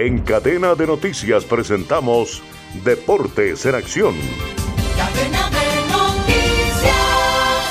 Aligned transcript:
En 0.00 0.20
cadena 0.20 0.76
de 0.76 0.86
noticias 0.86 1.44
presentamos 1.44 2.40
Deportes 2.84 3.66
en 3.66 3.74
Acción. 3.74 4.14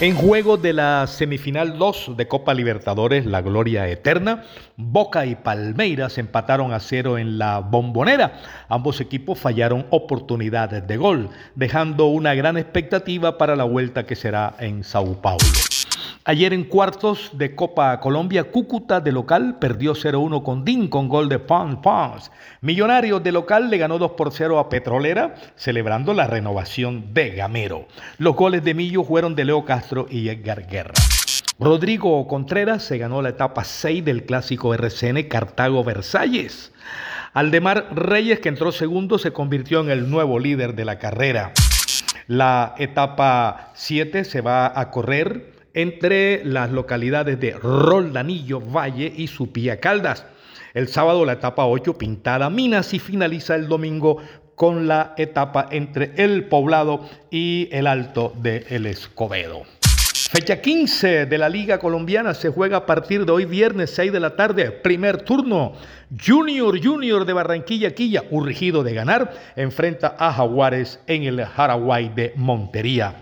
En 0.00 0.16
juego 0.16 0.56
de 0.56 0.72
la 0.72 1.06
semifinal 1.06 1.78
2 1.78 2.16
de 2.16 2.26
Copa 2.26 2.54
Libertadores, 2.54 3.24
la 3.24 3.40
gloria 3.40 3.88
eterna, 3.88 4.42
Boca 4.76 5.26
y 5.26 5.36
Palmeiras 5.36 6.18
empataron 6.18 6.72
a 6.72 6.80
cero 6.80 7.18
en 7.18 7.38
la 7.38 7.60
bombonera. 7.60 8.40
Ambos 8.68 9.00
equipos 9.00 9.38
fallaron 9.38 9.86
oportunidades 9.90 10.88
de 10.88 10.96
gol, 10.96 11.30
dejando 11.54 12.06
una 12.06 12.34
gran 12.34 12.56
expectativa 12.56 13.38
para 13.38 13.54
la 13.54 13.62
vuelta 13.62 14.06
que 14.06 14.16
será 14.16 14.56
en 14.58 14.82
Sao 14.82 15.22
Paulo. 15.22 15.46
Ayer 16.28 16.52
en 16.52 16.64
cuartos 16.64 17.30
de 17.32 17.54
Copa 17.54 17.98
Colombia, 18.00 18.44
Cúcuta 18.44 19.00
de 19.00 19.12
local 19.12 19.56
perdió 19.58 19.94
0-1 19.94 20.42
con 20.42 20.62
DIN 20.62 20.88
con 20.88 21.08
gol 21.08 21.30
de 21.30 21.38
Pons 21.38 21.78
Pons. 21.82 22.30
Millonarios 22.60 23.22
de 23.22 23.32
local 23.32 23.70
le 23.70 23.78
ganó 23.78 23.96
2 23.96 24.10
por 24.10 24.30
0 24.30 24.58
a 24.58 24.68
Petrolera, 24.68 25.36
celebrando 25.56 26.12
la 26.12 26.26
renovación 26.26 27.14
de 27.14 27.30
Gamero. 27.30 27.88
Los 28.18 28.36
goles 28.36 28.62
de 28.62 28.74
Millo 28.74 29.04
fueron 29.04 29.34
de 29.34 29.46
Leo 29.46 29.64
Castro 29.64 30.04
y 30.10 30.28
Edgar 30.28 30.66
Guerra. 30.66 30.92
Rodrigo 31.58 32.28
Contreras 32.28 32.82
se 32.82 32.98
ganó 32.98 33.22
la 33.22 33.30
etapa 33.30 33.64
6 33.64 34.04
del 34.04 34.26
clásico 34.26 34.74
RCN 34.74 35.28
Cartago 35.28 35.82
Versalles. 35.82 36.74
Aldemar 37.32 37.96
Reyes, 37.96 38.40
que 38.40 38.50
entró 38.50 38.70
segundo, 38.70 39.16
se 39.16 39.32
convirtió 39.32 39.80
en 39.80 39.88
el 39.88 40.10
nuevo 40.10 40.38
líder 40.38 40.74
de 40.74 40.84
la 40.84 40.98
carrera. 40.98 41.52
La 42.26 42.74
etapa 42.76 43.70
7 43.72 44.24
se 44.24 44.42
va 44.42 44.78
a 44.78 44.90
correr 44.90 45.56
entre 45.78 46.44
las 46.44 46.72
localidades 46.72 47.38
de 47.38 47.52
Roldanillo, 47.52 48.60
Valle 48.60 49.12
y 49.16 49.28
Supía 49.28 49.78
Caldas. 49.78 50.26
El 50.74 50.88
sábado 50.88 51.24
la 51.24 51.34
etapa 51.34 51.66
8 51.66 51.96
Pintada 51.96 52.50
Minas 52.50 52.92
y 52.94 52.98
finaliza 52.98 53.54
el 53.54 53.68
domingo 53.68 54.16
con 54.56 54.88
la 54.88 55.14
etapa 55.16 55.68
entre 55.70 56.14
el 56.16 56.46
poblado 56.48 57.08
y 57.30 57.68
el 57.70 57.86
alto 57.86 58.32
de 58.42 58.66
El 58.70 58.86
Escobedo. 58.86 59.77
Fecha 60.30 60.60
15 60.60 61.24
de 61.24 61.38
la 61.38 61.48
Liga 61.48 61.78
Colombiana 61.78 62.34
se 62.34 62.50
juega 62.50 62.76
a 62.76 62.84
partir 62.84 63.24
de 63.24 63.32
hoy 63.32 63.46
viernes 63.46 63.94
6 63.94 64.12
de 64.12 64.20
la 64.20 64.36
tarde, 64.36 64.70
primer 64.70 65.22
turno. 65.22 65.72
Junior 66.22 66.78
Junior 66.84 67.24
de 67.24 67.32
Barranquilla 67.32 67.94
Quilla, 67.94 68.24
urgido 68.30 68.82
de 68.82 68.92
ganar, 68.92 69.32
enfrenta 69.56 70.16
a 70.18 70.30
Jaguares 70.34 71.00
en 71.06 71.22
el 71.22 71.42
Jaraguay 71.46 72.10
de 72.10 72.34
Montería. 72.36 73.14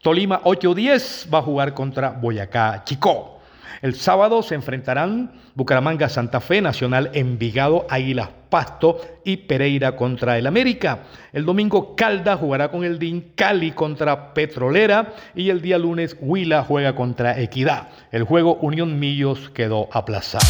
Tolima 0.00 0.40
8-10 0.42 1.30
va 1.32 1.40
a 1.40 1.42
jugar 1.42 1.74
contra 1.74 2.12
Boyacá 2.12 2.82
Chico. 2.86 3.40
El 3.82 3.94
sábado 3.94 4.42
se 4.42 4.54
enfrentarán 4.54 5.32
Bucaramanga 5.54 6.08
Santa 6.08 6.40
Fe, 6.40 6.62
Nacional 6.62 7.10
Envigado, 7.12 7.86
Águilas 7.90 8.30
Pasto 8.54 9.00
y 9.24 9.38
Pereira 9.38 9.96
contra 9.96 10.38
el 10.38 10.46
América. 10.46 11.00
El 11.32 11.44
domingo 11.44 11.96
Calda 11.96 12.36
jugará 12.36 12.70
con 12.70 12.84
el 12.84 13.00
DIN, 13.00 13.32
Cali 13.34 13.72
contra 13.72 14.32
Petrolera 14.32 15.12
y 15.34 15.50
el 15.50 15.60
día 15.60 15.76
lunes 15.76 16.16
Huila 16.20 16.62
juega 16.62 16.94
contra 16.94 17.40
Equidad. 17.40 17.88
El 18.12 18.22
juego 18.22 18.54
Unión 18.62 19.00
Millos 19.00 19.50
quedó 19.50 19.88
aplazado. 19.92 20.46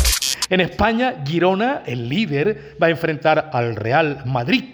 En 0.50 0.60
España, 0.60 1.24
Girona, 1.26 1.80
el 1.86 2.10
líder, 2.10 2.76
va 2.82 2.88
a 2.88 2.90
enfrentar 2.90 3.48
al 3.54 3.74
Real 3.74 4.20
Madrid 4.26 4.64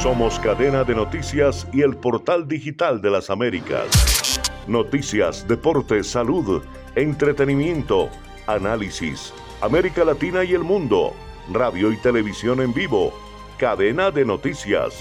Somos 0.00 0.38
cadena 0.40 0.84
de 0.84 0.94
noticias 0.94 1.66
y 1.72 1.82
el 1.82 1.96
portal 1.96 2.48
digital 2.48 3.00
de 3.00 3.10
las 3.10 3.30
Américas. 3.30 4.41
Noticias, 4.66 5.46
deporte, 5.48 6.04
salud, 6.04 6.62
entretenimiento, 6.94 8.08
análisis, 8.46 9.32
América 9.60 10.04
Latina 10.04 10.44
y 10.44 10.54
el 10.54 10.62
mundo, 10.62 11.14
radio 11.50 11.90
y 11.90 11.96
televisión 11.96 12.60
en 12.60 12.72
vivo, 12.72 13.12
cadena 13.58 14.12
de 14.12 14.24
noticias. 14.24 14.94